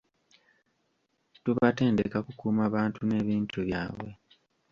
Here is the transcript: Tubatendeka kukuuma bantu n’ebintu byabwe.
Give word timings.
Tubatendeka 1.43 2.17
kukuuma 2.25 2.63
bantu 2.75 2.99
n’ebintu 3.09 3.57
byabwe. 3.67 4.09